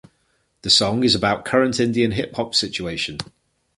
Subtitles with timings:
[0.63, 3.19] The song is about current Indian hip hop situation.